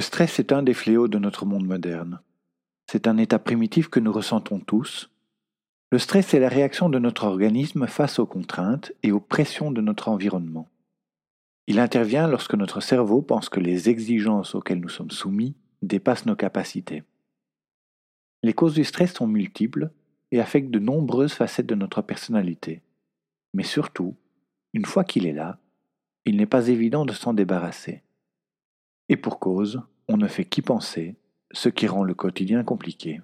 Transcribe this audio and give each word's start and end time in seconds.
Le 0.00 0.02
stress 0.02 0.38
est 0.38 0.50
un 0.50 0.62
des 0.62 0.72
fléaux 0.72 1.08
de 1.08 1.18
notre 1.18 1.44
monde 1.44 1.66
moderne. 1.66 2.22
C'est 2.90 3.06
un 3.06 3.18
état 3.18 3.38
primitif 3.38 3.90
que 3.90 4.00
nous 4.00 4.12
ressentons 4.12 4.58
tous. 4.58 5.10
Le 5.90 5.98
stress 5.98 6.32
est 6.32 6.40
la 6.40 6.48
réaction 6.48 6.88
de 6.88 6.98
notre 6.98 7.24
organisme 7.24 7.86
face 7.86 8.18
aux 8.18 8.24
contraintes 8.24 8.92
et 9.02 9.12
aux 9.12 9.20
pressions 9.20 9.70
de 9.70 9.82
notre 9.82 10.08
environnement. 10.08 10.70
Il 11.66 11.78
intervient 11.78 12.28
lorsque 12.28 12.54
notre 12.54 12.80
cerveau 12.80 13.20
pense 13.20 13.50
que 13.50 13.60
les 13.60 13.90
exigences 13.90 14.54
auxquelles 14.54 14.80
nous 14.80 14.88
sommes 14.88 15.10
soumis 15.10 15.54
dépassent 15.82 16.24
nos 16.24 16.34
capacités. 16.34 17.02
Les 18.42 18.54
causes 18.54 18.72
du 18.72 18.84
stress 18.84 19.12
sont 19.12 19.26
multiples 19.26 19.90
et 20.30 20.40
affectent 20.40 20.70
de 20.70 20.78
nombreuses 20.78 21.34
facettes 21.34 21.66
de 21.66 21.74
notre 21.74 22.00
personnalité. 22.00 22.80
Mais 23.52 23.64
surtout, 23.64 24.16
une 24.72 24.86
fois 24.86 25.04
qu'il 25.04 25.26
est 25.26 25.34
là, 25.34 25.58
il 26.24 26.38
n'est 26.38 26.46
pas 26.46 26.68
évident 26.68 27.04
de 27.04 27.12
s'en 27.12 27.34
débarrasser. 27.34 28.02
Et 29.10 29.18
pour 29.18 29.38
cause, 29.38 29.82
on 30.08 30.16
ne 30.16 30.26
fait 30.26 30.46
qu'y 30.46 30.62
penser, 30.62 31.16
ce 31.52 31.68
qui 31.68 31.86
rend 31.86 32.04
le 32.04 32.14
quotidien 32.14 32.64
compliqué. 32.64 33.20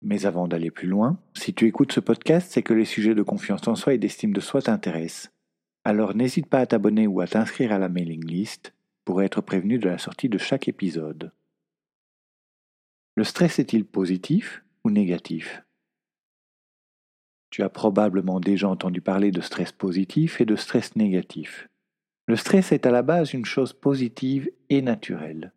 Mais 0.00 0.24
avant 0.24 0.48
d'aller 0.48 0.70
plus 0.70 0.88
loin, 0.88 1.18
si 1.34 1.52
tu 1.52 1.66
écoutes 1.66 1.92
ce 1.92 2.00
podcast, 2.00 2.50
c'est 2.50 2.62
que 2.62 2.72
les 2.72 2.86
sujets 2.86 3.14
de 3.14 3.22
confiance 3.22 3.68
en 3.68 3.74
soi 3.74 3.92
et 3.92 3.98
d'estime 3.98 4.32
de 4.32 4.40
soi 4.40 4.62
t'intéressent 4.62 5.30
alors 5.86 6.16
n'hésite 6.16 6.48
pas 6.48 6.58
à 6.58 6.66
t'abonner 6.66 7.06
ou 7.06 7.20
à 7.20 7.28
t'inscrire 7.28 7.70
à 7.70 7.78
la 7.78 7.88
mailing 7.88 8.26
list 8.26 8.74
pour 9.04 9.22
être 9.22 9.40
prévenu 9.40 9.78
de 9.78 9.88
la 9.88 9.98
sortie 9.98 10.28
de 10.28 10.36
chaque 10.36 10.66
épisode. 10.66 11.30
Le 13.14 13.22
stress 13.22 13.60
est-il 13.60 13.84
positif 13.84 14.64
ou 14.82 14.90
négatif? 14.90 15.62
Tu 17.50 17.62
as 17.62 17.68
probablement 17.68 18.40
déjà 18.40 18.68
entendu 18.68 19.00
parler 19.00 19.30
de 19.30 19.40
stress 19.40 19.70
positif 19.70 20.40
et 20.40 20.44
de 20.44 20.56
stress 20.56 20.96
négatif. 20.96 21.68
Le 22.26 22.36
stress 22.36 22.72
est 22.72 22.86
à 22.86 22.90
la 22.90 23.02
base 23.02 23.34
une 23.34 23.44
chose 23.44 23.72
positive 23.72 24.50
et 24.68 24.82
naturelle. 24.82 25.52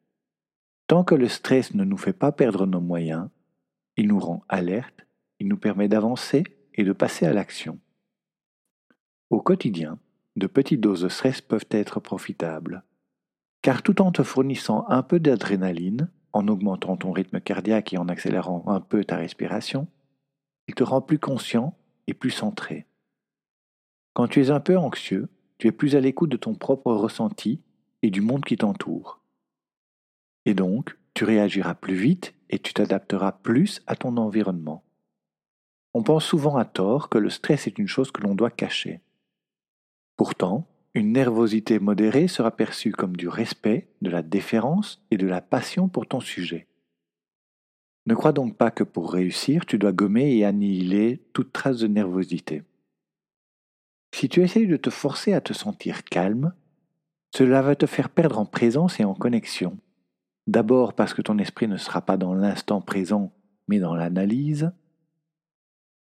Tant 0.88 1.04
que 1.04 1.16
le 1.16 1.28
stress 1.28 1.74
ne 1.74 1.84
nous 1.84 1.98
fait 1.98 2.14
pas 2.14 2.32
perdre 2.32 2.66
nos 2.66 2.82
moyens, 2.82 3.30
il 3.98 4.08
nous 4.08 4.20
rend 4.20 4.44
alerte, 4.50 5.06
il 5.40 5.48
nous 5.48 5.58
permet 5.58 5.88
d'avancer 5.88 6.44
et 6.76 6.84
de 6.84 6.94
passer 6.94 7.26
à 7.26 7.34
l'action. 7.34 7.80
Au 9.30 9.42
quotidien, 9.42 10.00
de 10.36 10.48
petites 10.48 10.82
doses 10.82 11.02
de 11.02 11.10
stress 11.10 11.42
peuvent 11.42 11.68
être 11.72 12.00
profitables. 12.00 12.84
Car 13.62 13.84
tout 13.84 14.02
en 14.02 14.12
te 14.12 14.24
fournissant 14.24 14.86
un 14.90 15.04
peu 15.04 15.20
d'adrénaline, 15.20 16.10
en 16.34 16.48
augmentant 16.48 16.98
ton 16.98 17.12
rythme 17.12 17.42
cardiaque 17.42 17.94
et 17.94 17.98
en 17.98 18.08
accélérant 18.08 18.64
un 18.68 18.80
peu 18.80 19.04
ta 19.04 19.18
respiration, 19.18 19.88
il 20.68 20.76
te 20.76 20.84
rend 20.84 21.02
plus 21.02 21.20
conscient 21.20 21.76
et 22.08 22.14
plus 22.14 22.32
centré. 22.32 22.86
Quand 24.14 24.28
tu 24.28 24.42
es 24.42 24.52
un 24.52 24.60
peu 24.60 24.78
anxieux, 24.78 25.30
tu 25.60 25.68
es 25.68 25.72
plus 25.72 25.96
à 25.96 26.00
l'écoute 26.00 26.32
de 26.32 26.38
ton 26.38 26.56
propre 26.56 26.92
ressenti 26.94 27.62
et 28.02 28.10
du 28.10 28.22
monde 28.22 28.46
qui 28.46 28.58
t'entoure. 28.58 29.22
Et 30.46 30.54
donc, 30.54 30.98
tu 31.14 31.26
réagiras 31.26 31.76
plus 31.76 31.96
vite 31.96 32.34
et 32.50 32.60
tu 32.60 32.74
t'adapteras 32.74 33.34
plus 33.34 33.82
à 33.86 33.96
ton 33.96 34.18
environnement. 34.18 34.84
On 35.94 36.02
pense 36.02 36.26
souvent 36.26 36.56
à 36.56 36.66
tort 36.66 37.10
que 37.10 37.18
le 37.18 37.30
stress 37.30 37.68
est 37.68 37.78
une 37.78 37.88
chose 37.88 38.12
que 38.12 38.22
l'on 38.22 38.36
doit 38.36 38.52
cacher. 38.52 39.02
Pourtant, 40.16 40.66
une 40.94 41.12
nervosité 41.12 41.78
modérée 41.80 42.28
sera 42.28 42.52
perçue 42.52 42.92
comme 42.92 43.18
du 43.18 43.28
respect, 43.28 43.90
de 44.02 44.10
la 44.10 44.22
déférence 44.22 45.04
et 45.12 45.18
de 45.18 45.28
la 45.28 45.42
passion 45.42 45.90
pour 45.90 46.08
ton 46.08 46.22
sujet. 46.22 46.68
Ne 48.06 48.16
crois 48.16 48.32
donc 48.32 48.56
pas 48.56 48.72
que 48.72 48.84
pour 48.84 49.12
réussir, 49.12 49.66
tu 49.66 49.78
dois 49.78 49.92
gommer 49.92 50.36
et 50.36 50.46
annihiler 50.46 51.22
toute 51.34 51.52
trace 51.52 51.80
de 51.80 51.88
nervosité. 51.88 52.64
Si 54.12 54.30
tu 54.30 54.42
essayes 54.44 54.68
de 54.68 54.78
te 54.78 54.90
forcer 54.90 55.34
à 55.34 55.42
te 55.42 55.54
sentir 55.54 56.04
calme, 56.04 56.54
cela 57.36 57.62
va 57.62 57.76
te 57.76 57.86
faire 57.86 58.10
perdre 58.10 58.40
en 58.40 58.46
présence 58.46 59.00
et 59.00 59.04
en 59.04 59.14
connexion. 59.14 59.78
D'abord 60.48 60.94
parce 60.94 61.14
que 61.14 61.22
ton 61.22 61.38
esprit 61.38 61.68
ne 61.68 61.78
sera 61.78 62.02
pas 62.02 62.18
dans 62.18 62.34
l'instant 62.34 62.82
présent, 62.82 63.32
mais 63.68 63.80
dans 63.80 63.96
l'analyse, 63.96 64.72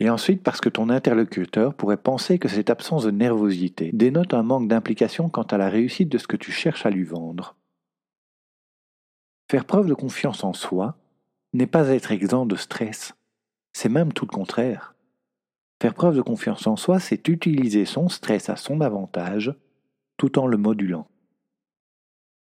et 0.01 0.09
ensuite 0.09 0.43
parce 0.43 0.63
que 0.63 0.71
ton 0.71 0.89
interlocuteur 0.89 1.75
pourrait 1.75 1.99
penser 1.99 2.39
que 2.39 2.49
cette 2.49 2.71
absence 2.71 3.05
de 3.05 3.11
nervosité 3.11 3.91
dénote 3.93 4.33
un 4.33 4.43
manque 4.43 4.67
d'implication 4.67 5.29
quant 5.29 5.43
à 5.43 5.59
la 5.59 5.69
réussite 5.69 6.09
de 6.09 6.17
ce 6.17 6.27
que 6.27 6.37
tu 6.37 6.51
cherches 6.51 6.87
à 6.87 6.91
lui 6.91 7.05
vendre. 7.05 7.55
Faire 9.51 9.67
preuve 9.67 9.87
de 9.87 9.95
confiance 9.95 10.43
en 10.43 10.55
soi 10.55 10.97
n'est 11.53 11.67
pas 11.67 11.89
être 11.89 12.13
exempt 12.13 12.47
de 12.47 12.57
stress, 12.57 13.15
c'est 13.75 13.91
même 13.91 14.13
tout 14.13 14.25
le 14.25 14.35
contraire. 14.35 14.95
Faire 15.81 15.95
preuve 15.95 16.17
de 16.17 16.23
confiance 16.23 16.67
en 16.67 16.77
soi, 16.77 17.01
c'est 17.01 17.29
utiliser 17.29 17.87
son 17.87 18.09
stress 18.09 18.51
à 18.51 18.57
son 18.57 18.83
avantage 18.83 19.55
tout 20.19 20.39
en 20.39 20.47
le 20.47 20.59
modulant. 20.59 21.09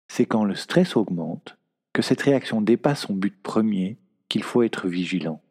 C'est 0.08 0.24
quand 0.24 0.44
le 0.44 0.54
stress 0.54 0.96
augmente, 0.96 1.58
que 1.92 2.00
cette 2.00 2.22
réaction 2.22 2.62
dépasse 2.62 3.02
son 3.02 3.12
but 3.12 3.36
premier, 3.42 3.98
qu'il 4.28 4.42
faut 4.42 4.62
être 4.62 4.88
vigilant. 4.88 5.42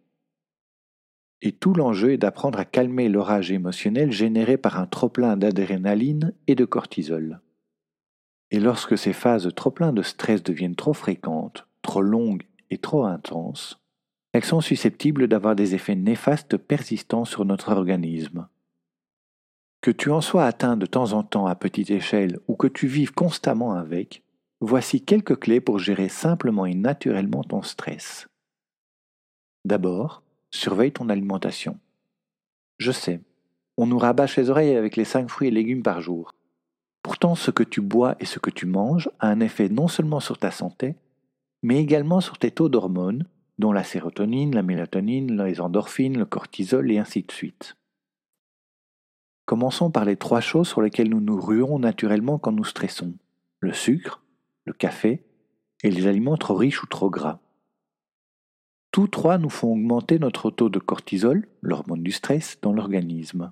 Et 1.41 1.51
tout 1.51 1.75
l'enjeu 1.75 2.13
est 2.13 2.18
d'apprendre 2.18 2.57
à 2.57 2.66
calmer 2.66 3.07
l'orage 3.07 3.51
émotionnel 3.51 4.12
généré 4.12 4.57
par 4.57 4.79
un 4.79 4.88
trop-plein 4.88 5.38
d'adrénaline 5.38 6.34
et 6.47 6.56
de 6.56 6.66
cortisol. 6.66 7.41
Et 8.50 8.59
lorsque 8.59 8.97
ces 8.97 9.13
phases 9.13 9.53
trop-plein 9.56 9.94
de 9.94 10.01
stress 10.01 10.41
deviennent 10.41 10.75
trop 10.75 10.94
fréquentes, 10.94 11.68
trop 11.84 12.01
longues 12.01 12.47
et 12.72 12.79
trop 12.79 13.06
intenses, 13.06 13.79
elles 14.35 14.44
sont 14.44 14.59
susceptibles 14.59 15.29
d'avoir 15.29 15.56
des 15.56 15.75
effets 15.75 15.96
néfastes 15.96 16.57
persistants 16.57 17.23
sur 17.23 17.46
notre 17.46 17.72
organisme. 17.72 18.50
Que 19.79 19.91
tu 19.91 20.12
en 20.12 20.19
sois 20.19 20.44
atteint 20.44 20.75
de 20.75 20.85
temps 20.85 21.13
en 21.13 21.23
temps 21.23 21.47
à 21.47 21.56
petite 21.56 21.90
échelle 21.90 22.40
ou 22.50 22.57
que 22.57 22.68
tu 22.68 22.85
vives 22.85 23.13
constamment 23.13 23.75
avec, 23.75 24.24
voici 24.59 25.01
quelques 25.01 25.40
clés 25.40 25.62
pour 25.62 25.79
gérer 25.79 26.09
simplement 26.09 26.66
et 26.66 26.75
naturellement 26.75 27.45
ton 27.45 27.62
stress. 27.62 28.28
D'abord, 29.63 30.22
surveille 30.51 30.91
ton 30.91 31.07
alimentation. 31.07 31.79
Je 32.77 32.92
sais, 32.92 33.21
on 33.77 33.86
nous 33.86 34.00
rabâche 34.00 34.36
les 34.36 34.50
oreilles 34.50 34.75
avec 34.75 34.98
les 34.98 35.06
5 35.06 35.30
fruits 35.30 35.48
et 35.48 35.51
légumes 35.51 35.81
par 35.81 36.01
jour. 36.01 36.33
Pourtant, 37.04 37.36
ce 37.36 37.51
que 37.51 37.63
tu 37.63 37.80
bois 37.80 38.18
et 38.19 38.25
ce 38.25 38.39
que 38.39 38.50
tu 38.50 38.65
manges 38.65 39.09
a 39.21 39.30
un 39.30 39.39
effet 39.39 39.69
non 39.69 39.88
seulement 39.88 40.19
sur 40.19 40.38
ta 40.38 40.51
santé, 40.51 40.98
mais 41.63 41.80
également 41.80 42.19
sur 42.19 42.38
tes 42.38 42.51
taux 42.51 42.68
d'hormones, 42.68 43.25
dont 43.57 43.72
la 43.72 43.84
sérotonine, 43.84 44.54
la 44.54 44.63
mélatonine, 44.63 45.44
les 45.44 45.62
endorphines, 45.62 46.18
le 46.18 46.25
cortisol 46.25 46.92
et 46.92 46.98
ainsi 46.98 47.24
de 47.24 47.31
suite. 47.31 47.75
Commençons 49.46 49.92
par 49.92 50.06
les 50.06 50.18
trois 50.18 50.42
choses 50.42 50.68
sur 50.68 50.81
lesquelles 50.81 51.10
nous 51.10 51.22
nous 51.22 51.40
ruons 51.40 51.80
naturellement 51.80 52.40
quand 52.40 52.52
nous 52.52 52.63
stressons. 52.63 53.13
Le 53.60 53.74
sucre, 53.74 54.24
le 54.66 54.74
café 54.74 55.24
et 55.84 55.92
les 55.92 56.07
aliments 56.07 56.38
trop 56.38 56.56
riches 56.56 56.81
ou 56.84 56.88
trop 56.88 57.10
gras. 57.10 57.40
Tous 58.92 59.07
trois 59.07 59.38
nous 59.38 59.50
font 59.50 59.74
augmenter 59.74 60.19
notre 60.19 60.50
taux 60.50 60.69
de 60.69 60.80
cortisol, 60.80 61.48
l'hormone 61.62 62.02
du 62.02 62.12
stress, 62.12 62.57
dans 62.62 62.74
l'organisme. 62.74 63.52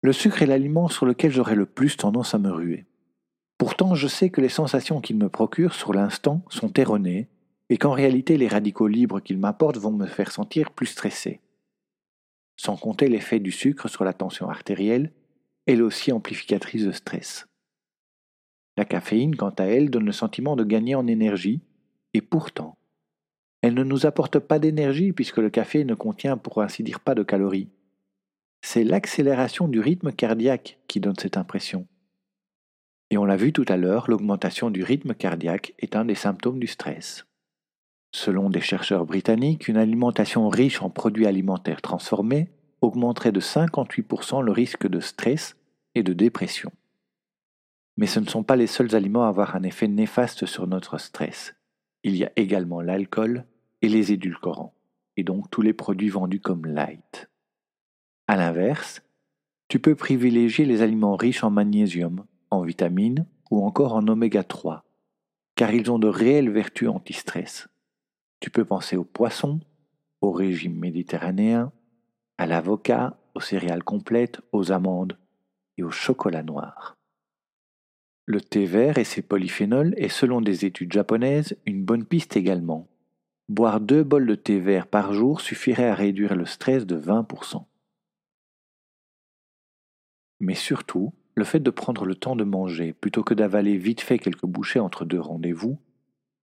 Le 0.00 0.12
sucre 0.12 0.42
est 0.42 0.46
l'aliment 0.46 0.88
sur 0.88 1.06
lequel 1.06 1.32
j'aurais 1.32 1.56
le 1.56 1.66
plus 1.66 1.96
tendance 1.96 2.34
à 2.34 2.38
me 2.38 2.50
ruer. 2.50 2.86
Pourtant, 3.58 3.94
je 3.94 4.06
sais 4.06 4.30
que 4.30 4.40
les 4.40 4.48
sensations 4.48 5.00
qu'il 5.00 5.16
me 5.16 5.28
procure 5.28 5.74
sur 5.74 5.92
l'instant 5.92 6.44
sont 6.48 6.72
erronées 6.74 7.28
et 7.68 7.78
qu'en 7.78 7.92
réalité 7.92 8.36
les 8.36 8.48
radicaux 8.48 8.88
libres 8.88 9.20
qu'il 9.20 9.38
m'apporte 9.38 9.78
vont 9.78 9.92
me 9.92 10.06
faire 10.06 10.30
sentir 10.30 10.70
plus 10.72 10.86
stressé. 10.86 11.40
Sans 12.56 12.76
compter 12.76 13.08
l'effet 13.08 13.38
du 13.38 13.52
sucre 13.52 13.88
sur 13.88 14.04
la 14.04 14.12
tension 14.12 14.48
artérielle, 14.48 15.12
elle 15.66 15.82
aussi 15.82 16.12
amplificatrice 16.12 16.84
de 16.84 16.92
stress. 16.92 17.46
La 18.76 18.84
caféine, 18.84 19.36
quant 19.36 19.50
à 19.50 19.64
elle, 19.64 19.90
donne 19.90 20.06
le 20.06 20.12
sentiment 20.12 20.54
de 20.54 20.64
gagner 20.64 20.94
en 20.94 21.06
énergie, 21.06 21.62
et 22.14 22.20
pourtant, 22.20 22.78
elle 23.62 23.74
ne 23.74 23.84
nous 23.84 24.06
apporte 24.06 24.38
pas 24.38 24.58
d'énergie 24.58 25.12
puisque 25.12 25.38
le 25.38 25.50
café 25.50 25.84
ne 25.84 25.94
contient 25.94 26.36
pour 26.36 26.62
ainsi 26.62 26.82
dire 26.82 27.00
pas 27.00 27.14
de 27.14 27.22
calories. 27.22 27.68
C'est 28.62 28.84
l'accélération 28.84 29.68
du 29.68 29.80
rythme 29.80 30.12
cardiaque 30.12 30.78
qui 30.88 31.00
donne 31.00 31.18
cette 31.18 31.36
impression. 31.36 31.86
Et 33.10 33.18
on 33.18 33.24
l'a 33.24 33.36
vu 33.36 33.52
tout 33.52 33.64
à 33.68 33.76
l'heure, 33.76 34.10
l'augmentation 34.10 34.70
du 34.70 34.82
rythme 34.82 35.14
cardiaque 35.14 35.74
est 35.78 35.96
un 35.96 36.04
des 36.04 36.14
symptômes 36.14 36.58
du 36.58 36.66
stress. 36.66 37.26
Selon 38.12 38.50
des 38.50 38.60
chercheurs 38.60 39.04
britanniques, 39.04 39.68
une 39.68 39.76
alimentation 39.76 40.48
riche 40.48 40.82
en 40.82 40.90
produits 40.90 41.26
alimentaires 41.26 41.82
transformés 41.82 42.50
augmenterait 42.80 43.32
de 43.32 43.40
58% 43.40 44.42
le 44.42 44.52
risque 44.52 44.86
de 44.86 45.00
stress 45.00 45.56
et 45.94 46.02
de 46.02 46.12
dépression. 46.12 46.72
Mais 47.96 48.06
ce 48.06 48.20
ne 48.20 48.26
sont 48.26 48.42
pas 48.42 48.56
les 48.56 48.66
seuls 48.66 48.94
aliments 48.94 49.24
à 49.24 49.28
avoir 49.28 49.56
un 49.56 49.62
effet 49.62 49.88
néfaste 49.88 50.46
sur 50.46 50.66
notre 50.66 50.98
stress. 50.98 51.54
Il 52.02 52.16
y 52.16 52.24
a 52.24 52.32
également 52.36 52.80
l'alcool 52.80 53.44
et 53.82 53.88
les 53.88 54.12
édulcorants, 54.12 54.74
et 55.16 55.24
donc 55.24 55.50
tous 55.50 55.62
les 55.62 55.72
produits 55.72 56.10
vendus 56.10 56.40
comme 56.40 56.66
light. 56.66 57.28
A 58.28 58.36
l'inverse, 58.36 59.02
tu 59.68 59.78
peux 59.78 59.94
privilégier 59.94 60.64
les 60.64 60.82
aliments 60.82 61.16
riches 61.16 61.42
en 61.42 61.50
magnésium, 61.50 62.24
en 62.50 62.62
vitamines 62.62 63.26
ou 63.50 63.64
encore 63.64 63.94
en 63.94 64.06
oméga 64.08 64.44
3, 64.44 64.84
car 65.54 65.72
ils 65.72 65.90
ont 65.90 65.98
de 65.98 66.08
réelles 66.08 66.50
vertus 66.50 66.88
anti-stress. 66.88 67.68
Tu 68.40 68.50
peux 68.50 68.64
penser 68.64 68.96
aux 68.96 69.04
poissons, 69.04 69.60
au 70.20 70.32
régime 70.32 70.78
méditerranéen, 70.78 71.72
à 72.38 72.46
l'avocat, 72.46 73.18
aux 73.34 73.40
céréales 73.40 73.84
complètes, 73.84 74.40
aux 74.52 74.72
amandes 74.72 75.18
et 75.78 75.82
au 75.82 75.90
chocolat 75.90 76.42
noir. 76.42 76.96
Le 78.24 78.40
thé 78.40 78.66
vert 78.66 78.98
et 78.98 79.04
ses 79.04 79.22
polyphénols 79.22 79.94
est 79.96 80.08
selon 80.08 80.40
des 80.40 80.64
études 80.64 80.92
japonaises 80.92 81.56
une 81.64 81.84
bonne 81.84 82.04
piste 82.04 82.36
également. 82.36 82.88
Boire 83.48 83.80
deux 83.80 84.02
bols 84.02 84.26
de 84.26 84.34
thé 84.34 84.58
vert 84.58 84.88
par 84.88 85.12
jour 85.12 85.40
suffirait 85.40 85.88
à 85.88 85.94
réduire 85.94 86.34
le 86.34 86.46
stress 86.46 86.86
de 86.86 86.98
20%. 86.98 87.64
Mais 90.40 90.54
surtout, 90.54 91.14
le 91.36 91.44
fait 91.44 91.60
de 91.60 91.70
prendre 91.70 92.04
le 92.04 92.16
temps 92.16 92.34
de 92.34 92.44
manger 92.44 92.92
plutôt 92.92 93.22
que 93.22 93.34
d'avaler 93.34 93.76
vite 93.76 94.00
fait 94.00 94.18
quelques 94.18 94.46
bouchées 94.46 94.80
entre 94.80 95.04
deux 95.04 95.20
rendez-vous 95.20 95.78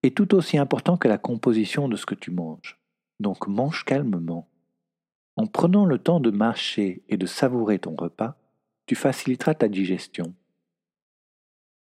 est 0.03 0.15
tout 0.15 0.35
aussi 0.35 0.57
important 0.57 0.97
que 0.97 1.07
la 1.07 1.17
composition 1.17 1.88
de 1.88 1.95
ce 1.95 2.05
que 2.05 2.15
tu 2.15 2.29
manges. 2.29 2.77
Donc 3.19 3.47
mange 3.47 3.85
calmement. 3.85 4.47
En 5.35 5.47
prenant 5.47 5.85
le 5.85 5.97
temps 5.97 6.19
de 6.19 6.29
mâcher 6.29 7.03
et 7.09 7.17
de 7.17 7.25
savourer 7.25 7.79
ton 7.79 7.95
repas, 7.95 8.38
tu 8.85 8.95
faciliteras 8.95 9.55
ta 9.55 9.67
digestion. 9.67 10.33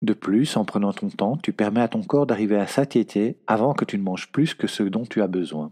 De 0.02 0.14
plus, 0.14 0.58
en 0.58 0.66
prenant 0.66 0.94
ton 0.94 1.10
temps, 1.10 1.38
tu 1.38 1.54
permets 1.54 1.82
à 1.82 1.88
ton 1.88 2.04
corps 2.04 2.26
d'arriver 2.26 2.58
à 2.58 2.68
satiété 2.68 3.38
avant 3.48 3.74
que 3.74 3.86
tu 3.86 3.98
ne 3.98 4.04
manges 4.04 4.32
plus 4.32 4.54
que 4.54 4.68
ce 4.68 4.84
dont 4.84 5.06
tu 5.06 5.22
as 5.22 5.28
besoin. 5.28 5.72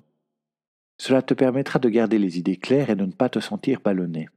Cela 1.00 1.22
te 1.22 1.34
permettra 1.34 1.80
de 1.80 1.90
garder 1.90 2.20
les 2.20 2.38
idées 2.38 2.58
claires 2.58 2.90
et 2.90 2.96
de 2.96 3.06
ne 3.06 3.12
pas 3.12 3.30
te 3.30 3.40
sentir 3.40 3.80
ballonné. 3.82 4.30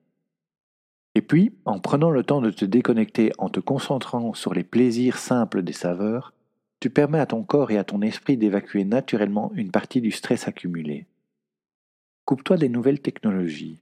Et 1.17 1.23
puis, 1.23 1.57
en 1.65 1.81
prenant 1.81 2.11
le 2.11 2.23
temps 2.23 2.41
de 2.41 2.51
te 2.51 2.65
déconnecter 2.65 3.33
en 3.39 3.49
te 3.49 3.59
concentrant 3.59 4.33
sur 4.33 4.55
les 4.55 4.63
plaisirs 4.63 5.19
simples 5.19 5.63
des 5.63 5.73
saveurs, 5.73 6.33
tu 6.81 6.89
permets 6.89 7.21
à 7.21 7.27
ton 7.27 7.43
corps 7.43 7.71
et 7.71 7.79
à 7.79 7.85
ton 7.85 8.01
esprit 8.01 8.39
d'évacuer 8.39 8.85
naturellement 8.85 9.53
une 9.55 9.71
partie 9.71 10.01
du 10.01 10.11
stress 10.11 10.49
accumulé. 10.49 11.07
Coupe-toi 12.25 12.57
des 12.57 12.71
nouvelles 12.71 13.01
technologies. 13.01 13.81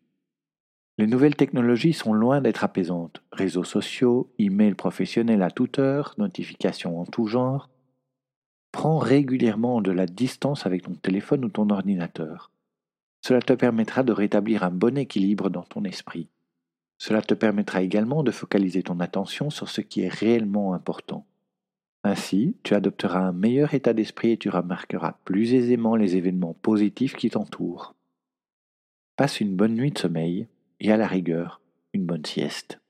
Les 0.99 1.07
nouvelles 1.07 1.37
technologies 1.37 1.93
sont 1.93 2.13
loin 2.13 2.41
d'être 2.41 2.65
apaisantes. 2.65 3.23
Réseaux 3.31 3.63
sociaux, 3.63 4.33
emails 4.41 4.75
professionnels 4.75 5.43
à 5.43 5.51
toute 5.53 5.79
heure, 5.79 6.15
notifications 6.19 7.01
en 7.01 7.07
tout 7.07 7.27
genre. 7.27 7.71
Prends 8.73 8.99
régulièrement 8.99 9.81
de 9.81 9.93
la 9.93 10.07
distance 10.07 10.67
avec 10.67 10.83
ton 10.83 10.95
téléphone 10.95 11.45
ou 11.45 11.49
ton 11.51 11.71
ordinateur. 11.71 12.51
Cela 13.25 13.41
te 13.41 13.53
permettra 13.53 14.03
de 14.03 14.13
rétablir 14.13 14.65
un 14.65 14.71
bon 14.73 14.99
équilibre 14.99 15.51
dans 15.51 15.63
ton 15.63 15.85
esprit. 15.85 16.29
Cela 16.99 17.23
te 17.23 17.35
permettra 17.35 17.81
également 17.81 18.25
de 18.25 18.33
focaliser 18.33 18.83
ton 18.83 18.99
attention 18.99 19.51
sur 19.51 19.69
ce 19.69 19.81
qui 19.81 20.01
est 20.01 20.13
réellement 20.13 20.75
important. 20.75 21.25
Ainsi, 22.09 22.57
tu 22.63 22.73
adopteras 22.73 23.21
un 23.21 23.33
meilleur 23.33 23.75
état 23.75 23.93
d'esprit 23.93 24.31
et 24.31 24.39
tu 24.39 24.49
remarqueras 24.49 25.19
plus 25.27 25.53
aisément 25.53 25.95
les 25.95 26.17
événements 26.17 26.55
positifs 26.55 27.15
qui 27.15 27.29
t'entourent. 27.29 27.95
Passe 29.17 29.43
une 29.43 29.55
bonne 29.55 29.75
nuit 29.75 29.91
de 29.91 29.99
sommeil 29.99 30.49
et 30.81 30.91
à 30.91 30.97
la 30.97 31.07
rigueur, 31.07 31.61
une 31.93 32.07
bonne 32.07 32.25
sieste. 32.25 32.81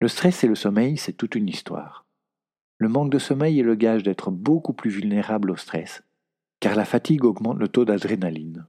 Le 0.00 0.08
stress 0.08 0.42
et 0.42 0.46
le 0.46 0.54
sommeil, 0.54 0.96
c'est 0.96 1.12
toute 1.12 1.34
une 1.34 1.50
histoire. 1.50 2.06
Le 2.78 2.88
manque 2.88 3.12
de 3.12 3.18
sommeil 3.18 3.60
est 3.60 3.62
le 3.62 3.74
gage 3.74 4.02
d'être 4.02 4.30
beaucoup 4.30 4.72
plus 4.72 4.88
vulnérable 4.90 5.50
au 5.50 5.56
stress, 5.56 6.02
car 6.58 6.76
la 6.76 6.86
fatigue 6.86 7.26
augmente 7.26 7.58
le 7.58 7.68
taux 7.68 7.84
d'adrénaline. 7.84 8.64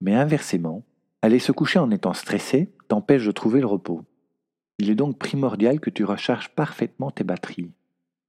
Mais 0.00 0.14
inversement, 0.14 0.82
aller 1.20 1.40
se 1.40 1.52
coucher 1.52 1.78
en 1.78 1.90
étant 1.90 2.14
stressé 2.14 2.72
t'empêche 2.88 3.26
de 3.26 3.32
trouver 3.32 3.60
le 3.60 3.66
repos. 3.66 4.02
Il 4.78 4.88
est 4.88 4.94
donc 4.94 5.18
primordial 5.18 5.78
que 5.78 5.90
tu 5.90 6.04
recharges 6.04 6.48
parfaitement 6.48 7.10
tes 7.10 7.24
batteries. 7.24 7.70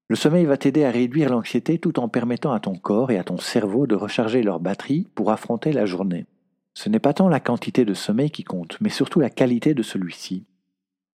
Le 0.09 0.15
sommeil 0.15 0.45
va 0.45 0.57
t'aider 0.57 0.85
à 0.85 0.91
réduire 0.91 1.29
l'anxiété 1.29 1.79
tout 1.79 1.99
en 1.99 2.07
permettant 2.07 2.53
à 2.53 2.61
ton 2.61 2.75
corps 2.75 3.11
et 3.11 3.17
à 3.17 3.25
ton 3.25 3.37
cerveau 3.37 3.87
de 3.87 3.95
recharger 3.95 4.41
leurs 4.41 4.61
batteries 4.61 5.07
pour 5.15 5.31
affronter 5.31 5.73
la 5.73 5.85
journée. 5.85 6.25
Ce 6.73 6.87
n'est 6.87 6.99
pas 6.99 7.13
tant 7.13 7.27
la 7.27 7.41
quantité 7.41 7.83
de 7.83 7.93
sommeil 7.93 8.31
qui 8.31 8.43
compte, 8.43 8.77
mais 8.79 8.89
surtout 8.89 9.19
la 9.19 9.29
qualité 9.29 9.73
de 9.73 9.83
celui-ci. 9.83 10.45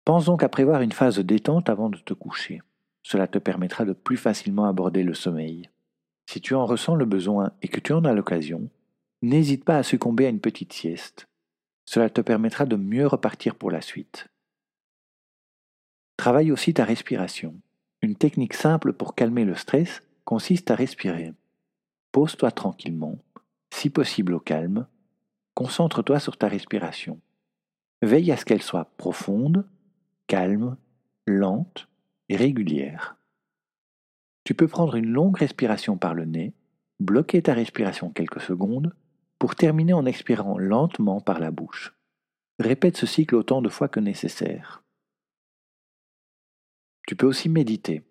Pense 0.05 0.25
donc 0.25 0.43
à 0.43 0.49
prévoir 0.49 0.81
une 0.81 0.91
phase 0.91 1.21
détente 1.21 1.69
avant 1.69 1.89
de 1.89 1.99
te 1.99 2.15
coucher. 2.15 2.63
Cela 3.03 3.29
te 3.29 3.39
permettra 3.39 3.85
de 3.85 3.93
plus 3.93 4.17
facilement 4.17 4.65
aborder 4.65 5.05
le 5.05 5.15
sommeil. 5.15 5.71
Si 6.27 6.41
tu 6.41 6.55
en 6.55 6.67
ressens 6.67 6.97
le 6.97 7.05
besoin 7.05 7.53
et 7.63 7.69
que 7.69 7.81
tu 7.81 7.93
en 7.93 8.05
as 8.05 8.13
l'occasion, 8.13 8.71
n'hésite 9.23 9.65
pas 9.65 9.77
à 9.77 9.83
succomber 9.83 10.27
à 10.27 10.31
une 10.31 10.41
petite 10.41 10.73
sieste. 10.73 11.29
Cela 11.85 12.11
te 12.11 12.21
permettra 12.21 12.67
de 12.67 12.77
mieux 12.77 13.07
repartir 13.07 13.55
pour 13.55 13.71
la 13.71 13.83
suite. 13.83 14.29
Travaille 16.17 16.53
aussi 16.53 16.75
ta 16.75 16.85
respiration. 16.85 17.55
Une 18.03 18.17
technique 18.17 18.55
simple 18.55 18.93
pour 18.93 19.15
calmer 19.15 19.45
le 19.45 19.55
stress 19.55 20.03
consiste 20.25 20.71
à 20.71 20.75
respirer. 20.75 21.35
Pose-toi 22.13 22.51
tranquillement, 22.51 23.19
si 23.73 23.91
possible 23.91 24.35
au 24.35 24.41
calme, 24.41 24.87
concentre-toi 25.55 26.19
sur 26.19 26.39
ta 26.39 26.49
respiration. 26.49 27.21
Veille 28.03 28.33
à 28.33 28.37
ce 28.37 28.47
qu'elle 28.47 28.63
soit 28.63 28.87
profonde, 28.97 29.67
calme, 30.27 30.77
lente 31.27 31.89
et 32.31 32.37
régulière. 32.37 33.17
Tu 34.45 34.55
peux 34.55 34.69
prendre 34.69 34.97
une 34.97 35.11
longue 35.11 35.37
respiration 35.37 35.99
par 35.99 36.15
le 36.15 36.25
nez, 36.25 36.55
bloquer 36.99 37.43
ta 37.43 37.53
respiration 37.53 38.11
quelques 38.11 38.41
secondes, 38.41 38.95
pour 39.39 39.55
terminer 39.55 39.93
en 39.93 40.07
expirant 40.07 40.59
lentement 40.59 41.21
par 41.21 41.39
la 41.39 41.51
bouche. 41.51 41.95
Répète 42.59 42.97
ce 42.97 43.07
cycle 43.07 43.37
autant 43.37 43.63
de 43.63 43.69
fois 43.69 43.89
que 43.89 44.01
nécessaire. 44.01 44.83
Tu 47.11 47.17
peux 47.17 47.27
aussi 47.27 47.49
méditer. 47.49 48.05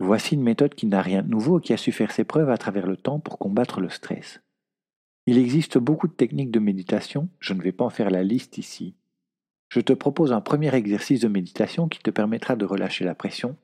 Voici 0.00 0.36
une 0.36 0.42
méthode 0.42 0.74
qui 0.74 0.86
n'a 0.86 1.02
rien 1.02 1.22
de 1.22 1.28
nouveau 1.28 1.58
et 1.58 1.62
qui 1.62 1.74
a 1.74 1.76
su 1.76 1.92
faire 1.92 2.12
ses 2.12 2.24
preuves 2.24 2.48
à 2.48 2.56
travers 2.56 2.86
le 2.86 2.96
temps 2.96 3.20
pour 3.20 3.38
combattre 3.38 3.82
le 3.82 3.90
stress. 3.90 4.40
Il 5.26 5.36
existe 5.36 5.76
beaucoup 5.76 6.08
de 6.08 6.14
techniques 6.14 6.50
de 6.50 6.60
méditation, 6.60 7.28
je 7.40 7.52
ne 7.52 7.60
vais 7.60 7.72
pas 7.72 7.84
en 7.84 7.90
faire 7.90 8.08
la 8.08 8.22
liste 8.22 8.56
ici. 8.56 8.94
Je 9.68 9.80
te 9.80 9.92
propose 9.92 10.32
un 10.32 10.40
premier 10.40 10.74
exercice 10.74 11.20
de 11.20 11.28
méditation 11.28 11.88
qui 11.88 11.98
te 11.98 12.10
permettra 12.10 12.56
de 12.56 12.64
relâcher 12.64 13.04
la 13.04 13.14
pression, 13.14 13.54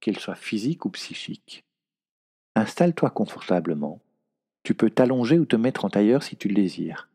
qu'elle 0.00 0.18
soit 0.18 0.36
physique 0.36 0.86
ou 0.86 0.88
psychique. 0.88 1.62
Installe-toi 2.56 3.10
confortablement. 3.10 4.00
Tu 4.62 4.72
peux 4.72 4.88
t'allonger 4.88 5.38
ou 5.38 5.44
te 5.44 5.56
mettre 5.56 5.84
en 5.84 5.90
tailleur 5.90 6.22
si 6.22 6.34
tu 6.34 6.48
le 6.48 6.54
désires. 6.54 7.10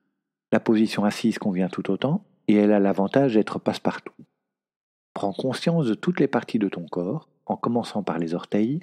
La 0.52 0.60
position 0.60 1.06
assise 1.06 1.40
convient 1.40 1.70
tout 1.70 1.90
autant 1.90 2.24
et 2.48 2.54
elle 2.54 2.72
a 2.72 2.80
l'avantage 2.80 3.34
d'être 3.34 3.58
passe-partout. 3.58 4.14
Prends 5.16 5.32
conscience 5.32 5.88
de 5.88 5.94
toutes 5.94 6.20
les 6.20 6.28
parties 6.28 6.60
de 6.60 6.68
ton 6.68 6.86
corps, 6.86 7.30
en 7.46 7.56
commençant 7.56 8.04
par 8.04 8.20
les 8.20 8.34
orteils 8.34 8.82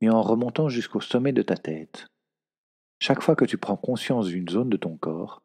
et 0.00 0.08
en 0.08 0.22
remontant 0.22 0.68
jusqu'au 0.68 1.00
sommet 1.00 1.32
de 1.32 1.42
ta 1.42 1.56
tête. 1.56 2.06
Chaque 3.00 3.20
fois 3.20 3.34
que 3.34 3.44
tu 3.44 3.58
prends 3.58 3.76
conscience 3.76 4.28
d'une 4.28 4.48
zone 4.48 4.70
de 4.70 4.76
ton 4.76 4.96
corps, 4.96 5.42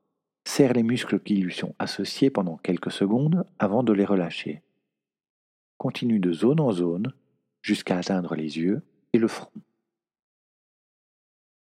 serre 0.47 0.73
les 0.73 0.83
muscles 0.83 1.19
qui 1.19 1.37
lui 1.37 1.53
sont 1.53 1.73
associés 1.79 2.29
pendant 2.29 2.57
quelques 2.57 2.91
secondes 2.91 3.45
avant 3.57 3.81
de 3.81 3.93
les 3.93 4.05
relâcher. 4.05 4.61
Continue 5.79 6.19
de 6.19 6.31
zone 6.31 6.59
en 6.59 6.71
zone 6.71 7.13
jusqu'à 7.63 7.97
atteindre 7.97 8.35
les 8.35 8.59
yeux 8.59 8.83
et 9.13 9.17
le 9.17 9.27
front. 9.27 9.49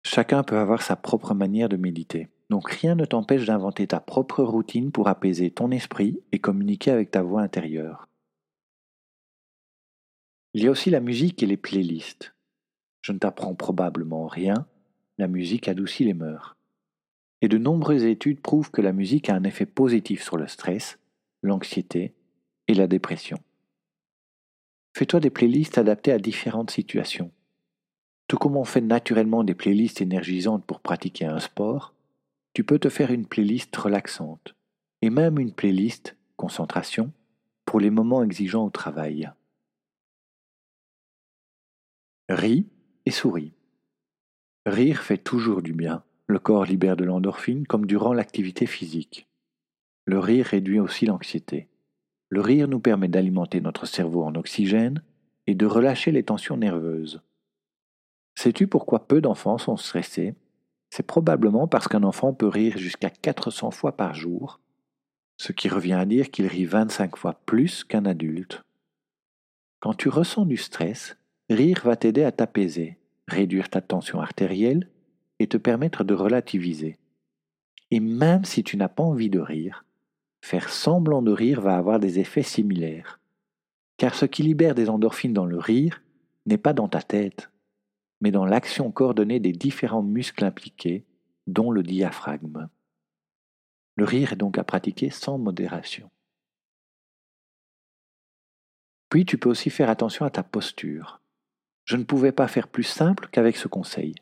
Chacun 0.05 0.43
peut 0.43 0.57
avoir 0.57 0.81
sa 0.81 0.95
propre 0.95 1.33
manière 1.33 1.67
de 1.67 1.75
méditer, 1.77 2.29
donc 2.49 2.69
rien 2.69 2.95
ne 2.95 3.03
t'empêche 3.03 3.45
d'inventer 3.45 3.87
ta 3.87 3.99
propre 3.99 4.43
routine 4.43 4.93
pour 4.93 5.09
apaiser 5.09 5.51
ton 5.51 5.71
esprit 5.71 6.21
et 6.31 6.39
communiquer 6.39 6.91
avec 6.91 7.11
ta 7.11 7.21
voix 7.21 7.41
intérieure. 7.41 8.07
Il 10.53 10.63
y 10.63 10.67
a 10.67 10.71
aussi 10.71 10.89
la 10.89 10.99
musique 10.99 11.41
et 11.43 11.45
les 11.45 11.57
playlists. 11.57 12.33
Je 13.01 13.13
ne 13.13 13.19
t'apprends 13.19 13.55
probablement 13.55 14.27
rien, 14.27 14.67
la 15.17 15.27
musique 15.27 15.69
adoucit 15.69 16.03
les 16.03 16.13
mœurs. 16.13 16.57
Et 17.41 17.47
de 17.47 17.57
nombreuses 17.57 18.03
études 18.03 18.41
prouvent 18.41 18.69
que 18.69 18.81
la 18.81 18.91
musique 18.91 19.29
a 19.29 19.35
un 19.35 19.43
effet 19.45 19.65
positif 19.65 20.21
sur 20.21 20.35
le 20.35 20.47
stress, 20.47 20.99
l'anxiété 21.41 22.13
et 22.67 22.73
la 22.73 22.87
dépression. 22.87 23.37
Fais-toi 24.95 25.21
des 25.21 25.29
playlists 25.29 25.77
adaptées 25.77 26.11
à 26.11 26.19
différentes 26.19 26.71
situations. 26.71 27.31
Tout 28.27 28.37
comme 28.37 28.57
on 28.57 28.65
fait 28.65 28.81
naturellement 28.81 29.43
des 29.43 29.55
playlists 29.55 30.01
énergisantes 30.01 30.65
pour 30.65 30.81
pratiquer 30.81 31.25
un 31.25 31.39
sport, 31.39 31.93
tu 32.53 32.65
peux 32.65 32.77
te 32.77 32.89
faire 32.89 33.11
une 33.11 33.25
playlist 33.25 33.75
relaxante 33.75 34.53
et 35.01 35.09
même 35.09 35.39
une 35.39 35.53
playlist 35.53 36.17
concentration 36.35 37.13
pour 37.65 37.79
les 37.79 37.89
moments 37.89 38.23
exigeants 38.23 38.65
au 38.65 38.69
travail. 38.69 39.31
Ris 42.33 42.65
et 43.05 43.11
souris. 43.11 43.51
Rire 44.65 45.01
fait 45.01 45.17
toujours 45.17 45.61
du 45.61 45.73
bien. 45.73 46.03
Le 46.27 46.39
corps 46.39 46.63
libère 46.63 46.95
de 46.95 47.03
l'endorphine 47.03 47.67
comme 47.67 47.85
durant 47.85 48.13
l'activité 48.13 48.65
physique. 48.67 49.27
Le 50.05 50.17
rire 50.17 50.45
réduit 50.45 50.79
aussi 50.79 51.05
l'anxiété. 51.05 51.67
Le 52.29 52.39
rire 52.39 52.69
nous 52.69 52.79
permet 52.79 53.09
d'alimenter 53.09 53.59
notre 53.59 53.85
cerveau 53.85 54.23
en 54.23 54.33
oxygène 54.35 55.03
et 55.45 55.55
de 55.55 55.65
relâcher 55.65 56.13
les 56.13 56.23
tensions 56.23 56.55
nerveuses. 56.55 57.21
Sais-tu 58.35 58.65
pourquoi 58.65 59.07
peu 59.07 59.19
d'enfants 59.19 59.57
sont 59.57 59.75
stressés? 59.75 60.33
C'est 60.89 61.05
probablement 61.05 61.67
parce 61.67 61.89
qu'un 61.89 62.03
enfant 62.03 62.33
peut 62.33 62.47
rire 62.47 62.77
jusqu'à 62.77 63.09
400 63.09 63.71
fois 63.71 63.97
par 63.97 64.13
jour, 64.13 64.61
ce 65.35 65.51
qui 65.51 65.67
revient 65.67 65.93
à 65.93 66.05
dire 66.05 66.31
qu'il 66.31 66.47
rit 66.47 66.65
25 66.65 67.17
fois 67.17 67.33
plus 67.45 67.83
qu'un 67.83 68.05
adulte. 68.05 68.63
Quand 69.81 69.93
tu 69.93 70.07
ressens 70.07 70.45
du 70.45 70.55
stress, 70.55 71.17
rire 71.53 71.81
va 71.83 71.95
t'aider 71.95 72.23
à 72.23 72.31
t'apaiser, 72.31 72.97
réduire 73.27 73.69
ta 73.69 73.81
tension 73.81 74.21
artérielle 74.21 74.87
et 75.39 75.47
te 75.47 75.57
permettre 75.57 76.03
de 76.03 76.13
relativiser. 76.13 76.97
Et 77.89 77.99
même 77.99 78.45
si 78.45 78.63
tu 78.63 78.77
n'as 78.77 78.87
pas 78.87 79.03
envie 79.03 79.29
de 79.29 79.39
rire, 79.39 79.85
faire 80.41 80.69
semblant 80.69 81.21
de 81.21 81.31
rire 81.31 81.61
va 81.61 81.77
avoir 81.77 81.99
des 81.99 82.19
effets 82.19 82.43
similaires. 82.43 83.19
Car 83.97 84.15
ce 84.15 84.25
qui 84.25 84.43
libère 84.43 84.75
des 84.75 84.89
endorphines 84.89 85.33
dans 85.33 85.45
le 85.45 85.59
rire 85.59 86.01
n'est 86.45 86.57
pas 86.57 86.73
dans 86.73 86.87
ta 86.87 87.01
tête, 87.01 87.51
mais 88.21 88.31
dans 88.31 88.45
l'action 88.45 88.91
coordonnée 88.91 89.39
des 89.39 89.51
différents 89.51 90.03
muscles 90.03 90.45
impliqués, 90.45 91.05
dont 91.47 91.71
le 91.71 91.83
diaphragme. 91.83 92.69
Le 93.95 94.05
rire 94.05 94.33
est 94.33 94.37
donc 94.37 94.57
à 94.57 94.63
pratiquer 94.63 95.09
sans 95.09 95.37
modération. 95.37 96.09
Puis 99.09 99.25
tu 99.25 99.37
peux 99.37 99.49
aussi 99.49 99.69
faire 99.69 99.89
attention 99.89 100.25
à 100.25 100.29
ta 100.29 100.43
posture. 100.43 101.20
Je 101.85 101.97
ne 101.97 102.03
pouvais 102.03 102.31
pas 102.31 102.47
faire 102.47 102.67
plus 102.67 102.83
simple 102.83 103.27
qu'avec 103.31 103.57
ce 103.57 103.67
conseil. 103.67 104.15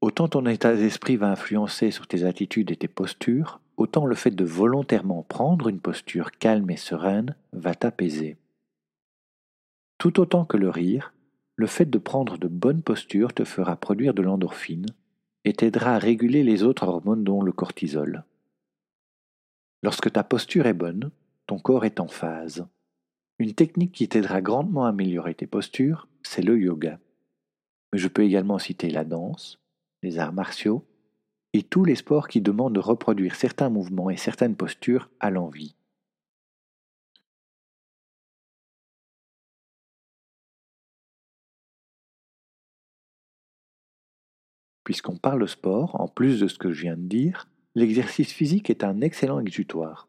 Autant 0.00 0.28
ton 0.28 0.46
état 0.46 0.74
d'esprit 0.74 1.16
va 1.16 1.30
influencer 1.30 1.90
sur 1.90 2.06
tes 2.06 2.24
attitudes 2.24 2.70
et 2.70 2.76
tes 2.76 2.88
postures, 2.88 3.60
autant 3.76 4.06
le 4.06 4.14
fait 4.14 4.30
de 4.30 4.44
volontairement 4.44 5.22
prendre 5.22 5.68
une 5.68 5.80
posture 5.80 6.32
calme 6.32 6.70
et 6.70 6.76
sereine 6.76 7.34
va 7.52 7.74
t'apaiser. 7.74 8.36
Tout 9.98 10.20
autant 10.20 10.44
que 10.44 10.56
le 10.56 10.68
rire, 10.68 11.14
le 11.56 11.66
fait 11.66 11.86
de 11.86 11.98
prendre 11.98 12.36
de 12.36 12.48
bonnes 12.48 12.82
postures 12.82 13.32
te 13.32 13.44
fera 13.44 13.76
produire 13.76 14.12
de 14.12 14.22
l'endorphine 14.22 14.86
et 15.44 15.54
t'aidera 15.54 15.94
à 15.94 15.98
réguler 15.98 16.42
les 16.42 16.62
autres 16.62 16.86
hormones 16.86 17.24
dont 17.24 17.40
le 17.40 17.52
cortisol. 17.52 18.24
Lorsque 19.82 20.12
ta 20.12 20.22
posture 20.22 20.66
est 20.66 20.74
bonne, 20.74 21.10
ton 21.46 21.58
corps 21.58 21.84
est 21.84 22.00
en 22.00 22.08
phase. 22.08 22.66
Une 23.38 23.54
technique 23.54 23.92
qui 23.92 24.08
t'aidera 24.08 24.42
grandement 24.42 24.84
à 24.84 24.90
améliorer 24.90 25.34
tes 25.34 25.46
postures, 25.46 26.08
c'est 26.22 26.42
le 26.42 26.58
yoga. 26.58 26.98
Je 27.96 28.08
peux 28.08 28.24
également 28.24 28.58
citer 28.58 28.90
la 28.90 29.04
danse, 29.04 29.58
les 30.02 30.18
arts 30.18 30.34
martiaux, 30.34 30.84
et 31.54 31.62
tous 31.62 31.82
les 31.82 31.94
sports 31.94 32.28
qui 32.28 32.42
demandent 32.42 32.74
de 32.74 32.80
reproduire 32.80 33.34
certains 33.34 33.70
mouvements 33.70 34.10
et 34.10 34.18
certaines 34.18 34.54
postures 34.54 35.08
à 35.18 35.30
l'envie. 35.30 35.74
Puisqu'on 44.84 45.16
parle 45.16 45.40
de 45.40 45.46
sport, 45.46 45.98
en 45.98 46.06
plus 46.06 46.38
de 46.38 46.48
ce 46.48 46.58
que 46.58 46.72
je 46.72 46.82
viens 46.82 46.96
de 46.96 47.08
dire, 47.08 47.48
l'exercice 47.74 48.30
physique 48.30 48.68
est 48.68 48.84
un 48.84 49.00
excellent 49.00 49.40
exutoire. 49.40 50.06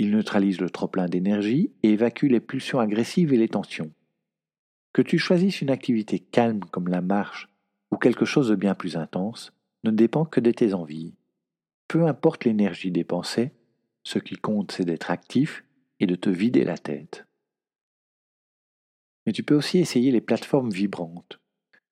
Il 0.00 0.10
neutralise 0.10 0.60
le 0.60 0.68
trop-plein 0.68 1.08
d'énergie 1.08 1.72
et 1.84 1.90
évacue 1.90 2.26
les 2.26 2.40
pulsions 2.40 2.80
agressives 2.80 3.32
et 3.32 3.38
les 3.38 3.48
tensions. 3.48 3.92
Que 4.94 5.02
tu 5.02 5.18
choisisses 5.18 5.60
une 5.60 5.70
activité 5.70 6.20
calme 6.20 6.60
comme 6.60 6.86
la 6.86 7.02
marche 7.02 7.48
ou 7.90 7.96
quelque 7.98 8.24
chose 8.24 8.48
de 8.48 8.54
bien 8.54 8.76
plus 8.76 8.96
intense, 8.96 9.52
ne 9.82 9.90
dépend 9.90 10.24
que 10.24 10.40
de 10.40 10.52
tes 10.52 10.72
envies. 10.72 11.14
Peu 11.88 12.06
importe 12.06 12.44
l'énergie 12.44 12.92
dépensée, 12.92 13.52
ce 14.04 14.20
qui 14.20 14.36
compte 14.36 14.70
c'est 14.70 14.84
d'être 14.84 15.10
actif 15.10 15.64
et 15.98 16.06
de 16.06 16.14
te 16.14 16.30
vider 16.30 16.64
la 16.64 16.78
tête. 16.78 17.26
Mais 19.26 19.32
tu 19.32 19.42
peux 19.42 19.56
aussi 19.56 19.78
essayer 19.78 20.12
les 20.12 20.20
plateformes 20.20 20.70
vibrantes. 20.70 21.40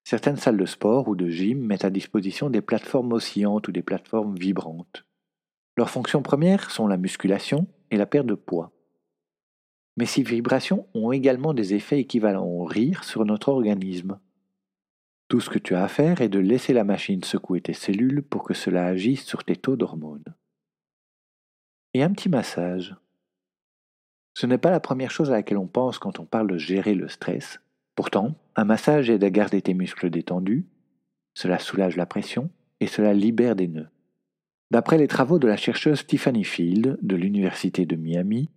Certaines 0.04 0.37
salles 0.37 0.56
de 0.56 0.66
sport 0.66 1.09
ou 1.09 1.16
de 1.16 1.28
gym 1.28 1.61
mettent 1.61 1.85
à 1.85 1.90
disposition 1.90 2.50
des 2.50 2.62
plateformes 2.62 3.12
oscillantes 3.12 3.66
ou 3.66 3.73
des 3.73 3.82
plateformes 3.82 4.37
vibrantes. 4.37 5.04
Leurs 5.76 5.90
fonctions 5.90 6.23
premières 6.23 6.71
sont 6.71 6.87
la 6.87 6.99
musculation 6.99 7.66
et 7.90 7.97
la 7.97 8.06
perte 8.06 8.26
de 8.26 8.35
poids. 8.35 8.73
Mais 9.96 10.06
ces 10.06 10.22
vibrations 10.22 10.87
ont 10.94 11.12
également 11.12 11.54
des 11.54 11.75
effets 11.75 12.00
équivalents 12.00 12.46
au 12.46 12.64
rire 12.64 13.04
sur 13.04 13.25
notre 13.25 13.49
organisme. 13.49 14.18
Tout 15.28 15.40
ce 15.40 15.50
que 15.50 15.58
tu 15.58 15.75
as 15.75 15.84
à 15.84 15.88
faire 15.88 16.20
est 16.20 16.28
de 16.28 16.38
laisser 16.38 16.72
la 16.72 16.84
machine 16.84 17.25
secouer 17.25 17.61
tes 17.61 17.72
cellules 17.72 18.22
pour 18.22 18.44
que 18.44 18.54
cela 18.54 18.87
agisse 18.87 19.25
sur 19.25 19.44
tes 19.44 19.56
taux 19.56 19.76
d'hormones. 19.76 20.34
Et 21.94 22.02
un 22.02 22.11
petit 22.11 22.28
massage. 22.28 22.94
Ce 24.34 24.46
n'est 24.46 24.58
pas 24.58 24.70
la 24.70 24.80
première 24.80 25.11
chose 25.11 25.30
à 25.30 25.34
laquelle 25.34 25.58
on 25.58 25.66
pense 25.66 25.99
quand 25.99 26.18
on 26.18 26.25
parle 26.25 26.49
de 26.49 26.58
gérer 26.58 26.94
le 26.94 27.08
stress. 27.08 27.61
Pourtant, 27.94 28.34
un 28.56 28.64
massage 28.64 29.11
aide 29.11 29.25
à 29.25 29.30
garder 29.30 29.61
tes 29.61 29.75
muscles 29.75 30.08
détendus, 30.08 30.66
cela 31.34 31.58
soulage 31.58 31.96
la 31.96 32.06
pression 32.06 32.50
et 32.80 32.87
cela 32.87 33.12
libère 33.12 33.56
des 33.56 33.68
nœuds. 33.68 33.90
D'après 34.70 34.96
les 34.96 35.08
travaux 35.08 35.38
de 35.38 35.49
la 35.49 35.56
chercheuse 35.56 36.06
Tiffany 36.06 36.44
Field 36.44 36.99
de 37.02 37.16
l'Université 37.16 37.84
de 37.84 37.96
Miami, 37.96 38.49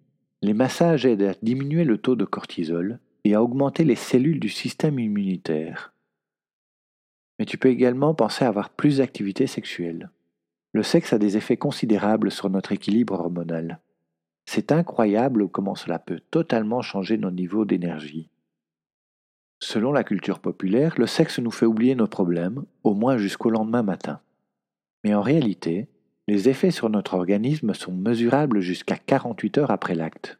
les 0.45 0.53
massages 0.53 1.07
aident 1.07 1.23
à 1.23 1.33
diminuer 1.41 1.83
le 1.85 1.97
taux 1.97 2.15
de 2.15 2.23
cortisol 2.23 2.99
et 3.23 3.33
à 3.33 3.41
augmenter 3.41 3.83
les 3.83 3.95
cellules 3.95 4.39
du 4.39 4.49
système 4.49 4.99
immunitaire. 4.99 5.91
Mais 7.39 7.45
tu 7.45 7.57
peux 7.57 7.69
également 7.69 8.13
penser 8.13 8.45
à 8.45 8.49
avoir 8.49 8.69
plus 8.69 8.97
d'activité 8.97 9.47
sexuelle. 9.47 10.11
Le 10.71 10.83
sexe 10.83 11.13
a 11.13 11.17
des 11.17 11.35
effets 11.35 11.57
considérables 11.57 12.29
sur 12.29 12.51
notre 12.51 12.73
équilibre 12.73 13.15
hormonal. 13.15 13.79
C'est 14.45 14.71
incroyable 14.71 15.49
comment 15.49 15.73
cela 15.73 15.97
peut 15.97 16.21
totalement 16.29 16.83
changer 16.83 17.17
nos 17.17 17.31
niveaux 17.31 17.65
d'énergie. 17.65 18.29
Selon 19.59 19.91
la 19.91 20.03
culture 20.03 20.39
populaire, 20.39 20.93
le 20.99 21.07
sexe 21.07 21.39
nous 21.39 21.49
fait 21.49 21.65
oublier 21.65 21.95
nos 21.95 22.07
problèmes, 22.07 22.65
au 22.83 22.93
moins 22.93 23.17
jusqu'au 23.17 23.49
lendemain 23.49 23.81
matin. 23.81 24.19
Mais 25.03 25.15
en 25.15 25.23
réalité, 25.23 25.87
les 26.27 26.50
effets 26.50 26.72
sur 26.72 26.89
notre 26.89 27.13
organisme 27.13 27.74
sont 27.74 27.91
mesurables 27.91 28.60
jusqu'à 28.60 28.98
48 28.98 29.60
heures 29.60 29.72
après 29.72 29.96
l'acte. 29.96 30.39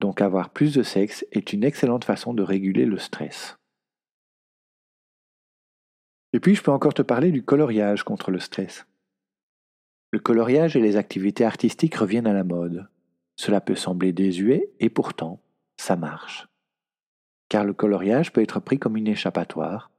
Donc 0.00 0.22
avoir 0.22 0.50
plus 0.50 0.74
de 0.74 0.82
sexe 0.82 1.26
est 1.32 1.52
une 1.52 1.64
excellente 1.64 2.04
façon 2.04 2.32
de 2.32 2.42
réguler 2.42 2.86
le 2.86 2.98
stress. 2.98 3.58
Et 6.32 6.40
puis, 6.40 6.54
je 6.54 6.62
peux 6.62 6.70
encore 6.70 6.94
te 6.94 7.02
parler 7.02 7.32
du 7.32 7.42
coloriage 7.42 8.04
contre 8.04 8.30
le 8.30 8.38
stress. 8.38 8.86
Le 10.12 10.20
coloriage 10.20 10.76
et 10.76 10.80
les 10.80 10.96
activités 10.96 11.44
artistiques 11.44 11.96
reviennent 11.96 12.26
à 12.26 12.32
la 12.32 12.44
mode. 12.44 12.88
Cela 13.36 13.60
peut 13.60 13.74
sembler 13.74 14.12
désuet, 14.12 14.70
et 14.78 14.90
pourtant, 14.90 15.42
ça 15.76 15.96
marche. 15.96 16.48
Car 17.48 17.64
le 17.64 17.72
coloriage 17.72 18.32
peut 18.32 18.42
être 18.42 18.60
pris 18.60 18.78
comme 18.78 18.96
une 18.96 19.08
échappatoire, 19.08 19.90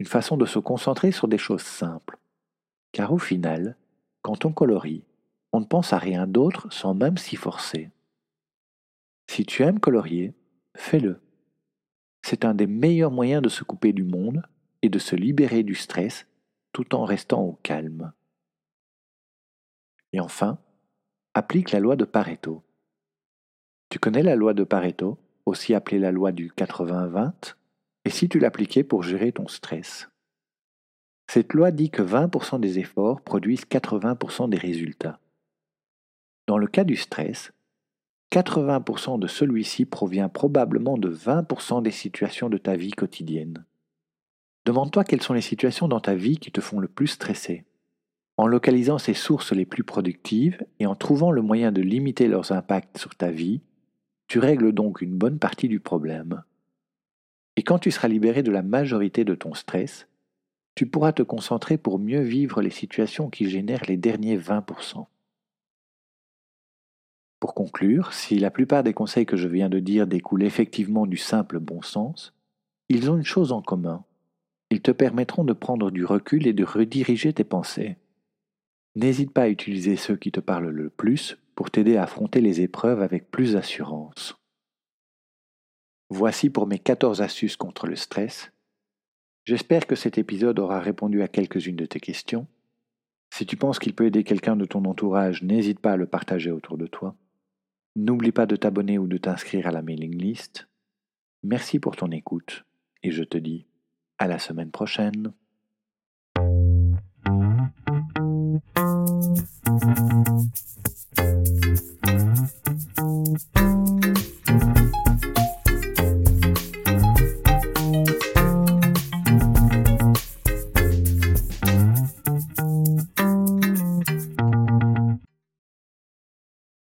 une 0.00 0.06
façon 0.06 0.36
de 0.36 0.46
se 0.46 0.58
concentrer 0.58 1.12
sur 1.12 1.28
des 1.28 1.38
choses 1.38 1.62
simples. 1.62 2.18
Car 2.92 3.12
au 3.12 3.18
final, 3.18 3.76
quand 4.26 4.44
on 4.44 4.50
colorie, 4.50 5.04
on 5.52 5.60
ne 5.60 5.66
pense 5.66 5.92
à 5.92 5.98
rien 5.98 6.26
d'autre 6.26 6.66
sans 6.72 6.94
même 6.94 7.16
s'y 7.16 7.36
forcer. 7.36 7.92
Si 9.30 9.46
tu 9.46 9.62
aimes 9.62 9.78
colorier, 9.78 10.34
fais-le. 10.74 11.20
C'est 12.22 12.44
un 12.44 12.52
des 12.52 12.66
meilleurs 12.66 13.12
moyens 13.12 13.40
de 13.40 13.48
se 13.48 13.62
couper 13.62 13.92
du 13.92 14.02
monde 14.02 14.42
et 14.82 14.88
de 14.88 14.98
se 14.98 15.14
libérer 15.14 15.62
du 15.62 15.76
stress 15.76 16.26
tout 16.72 16.92
en 16.96 17.04
restant 17.04 17.40
au 17.40 17.52
calme. 17.62 18.12
Et 20.12 20.18
enfin, 20.18 20.58
applique 21.32 21.70
la 21.70 21.78
loi 21.78 21.94
de 21.94 22.04
Pareto. 22.04 22.64
Tu 23.90 24.00
connais 24.00 24.24
la 24.24 24.34
loi 24.34 24.54
de 24.54 24.64
Pareto, 24.64 25.20
aussi 25.44 25.72
appelée 25.72 26.00
la 26.00 26.10
loi 26.10 26.32
du 26.32 26.50
80-20, 26.50 27.54
et 28.04 28.10
si 28.10 28.28
tu 28.28 28.40
l'appliquais 28.40 28.82
pour 28.82 29.04
gérer 29.04 29.30
ton 29.30 29.46
stress? 29.46 30.08
Cette 31.28 31.52
loi 31.52 31.70
dit 31.70 31.90
que 31.90 32.02
20% 32.02 32.60
des 32.60 32.78
efforts 32.78 33.20
produisent 33.20 33.64
80% 33.64 34.48
des 34.48 34.58
résultats. 34.58 35.18
Dans 36.46 36.58
le 36.58 36.66
cas 36.66 36.84
du 36.84 36.96
stress, 36.96 37.52
80% 38.32 39.18
de 39.18 39.26
celui-ci 39.26 39.84
provient 39.84 40.28
probablement 40.28 40.96
de 40.98 41.12
20% 41.12 41.82
des 41.82 41.90
situations 41.90 42.48
de 42.48 42.58
ta 42.58 42.76
vie 42.76 42.92
quotidienne. 42.92 43.64
Demande-toi 44.64 45.04
quelles 45.04 45.22
sont 45.22 45.34
les 45.34 45.40
situations 45.40 45.88
dans 45.88 46.00
ta 46.00 46.14
vie 46.14 46.38
qui 46.38 46.50
te 46.50 46.60
font 46.60 46.80
le 46.80 46.88
plus 46.88 47.06
stresser. 47.06 47.64
En 48.36 48.46
localisant 48.46 48.98
ces 48.98 49.14
sources 49.14 49.52
les 49.52 49.64
plus 49.64 49.84
productives 49.84 50.64
et 50.78 50.86
en 50.86 50.94
trouvant 50.94 51.30
le 51.30 51.40
moyen 51.40 51.72
de 51.72 51.80
limiter 51.80 52.28
leurs 52.28 52.52
impacts 52.52 52.98
sur 52.98 53.14
ta 53.14 53.30
vie, 53.30 53.62
tu 54.28 54.38
règles 54.38 54.72
donc 54.72 55.00
une 55.00 55.16
bonne 55.16 55.38
partie 55.38 55.68
du 55.68 55.80
problème. 55.80 56.42
Et 57.56 57.62
quand 57.62 57.78
tu 57.78 57.90
seras 57.90 58.08
libéré 58.08 58.42
de 58.42 58.50
la 58.50 58.62
majorité 58.62 59.24
de 59.24 59.34
ton 59.34 59.54
stress, 59.54 60.08
tu 60.76 60.86
pourras 60.86 61.12
te 61.12 61.22
concentrer 61.22 61.78
pour 61.78 61.98
mieux 61.98 62.20
vivre 62.20 62.60
les 62.60 62.70
situations 62.70 63.30
qui 63.30 63.48
génèrent 63.48 63.86
les 63.88 63.96
derniers 63.96 64.36
20%. 64.36 65.06
Pour 67.40 67.54
conclure, 67.54 68.12
si 68.12 68.38
la 68.38 68.50
plupart 68.50 68.82
des 68.82 68.92
conseils 68.92 69.24
que 69.24 69.38
je 69.38 69.48
viens 69.48 69.70
de 69.70 69.78
dire 69.78 70.06
découlent 70.06 70.42
effectivement 70.42 71.06
du 71.06 71.16
simple 71.16 71.60
bon 71.60 71.80
sens, 71.80 72.34
ils 72.90 73.10
ont 73.10 73.16
une 73.16 73.24
chose 73.24 73.52
en 73.52 73.62
commun. 73.62 74.04
Ils 74.70 74.82
te 74.82 74.90
permettront 74.90 75.44
de 75.44 75.54
prendre 75.54 75.90
du 75.90 76.04
recul 76.04 76.46
et 76.46 76.52
de 76.52 76.64
rediriger 76.64 77.32
tes 77.32 77.44
pensées. 77.44 77.96
N'hésite 78.96 79.32
pas 79.32 79.42
à 79.42 79.48
utiliser 79.48 79.96
ceux 79.96 80.16
qui 80.16 80.30
te 80.30 80.40
parlent 80.40 80.68
le 80.68 80.90
plus 80.90 81.38
pour 81.54 81.70
t'aider 81.70 81.96
à 81.96 82.02
affronter 82.02 82.42
les 82.42 82.60
épreuves 82.60 83.00
avec 83.00 83.30
plus 83.30 83.54
d'assurance. 83.54 84.36
Voici 86.10 86.50
pour 86.50 86.66
mes 86.66 86.78
14 86.78 87.22
astuces 87.22 87.56
contre 87.56 87.86
le 87.86 87.96
stress. 87.96 88.52
J'espère 89.46 89.86
que 89.86 89.94
cet 89.94 90.18
épisode 90.18 90.58
aura 90.58 90.80
répondu 90.80 91.22
à 91.22 91.28
quelques-unes 91.28 91.76
de 91.76 91.86
tes 91.86 92.00
questions. 92.00 92.48
Si 93.32 93.46
tu 93.46 93.56
penses 93.56 93.78
qu'il 93.78 93.94
peut 93.94 94.06
aider 94.06 94.24
quelqu'un 94.24 94.56
de 94.56 94.64
ton 94.64 94.84
entourage, 94.84 95.44
n'hésite 95.44 95.78
pas 95.78 95.92
à 95.92 95.96
le 95.96 96.06
partager 96.06 96.50
autour 96.50 96.76
de 96.76 96.88
toi. 96.88 97.14
N'oublie 97.94 98.32
pas 98.32 98.46
de 98.46 98.56
t'abonner 98.56 98.98
ou 98.98 99.06
de 99.06 99.18
t'inscrire 99.18 99.68
à 99.68 99.70
la 99.70 99.82
mailing 99.82 100.16
list. 100.16 100.68
Merci 101.44 101.78
pour 101.78 101.94
ton 101.94 102.10
écoute 102.10 102.64
et 103.04 103.12
je 103.12 103.22
te 103.22 103.38
dis 103.38 103.66
à 104.18 104.26
la 104.26 104.40
semaine 104.40 104.72
prochaine. 104.72 105.32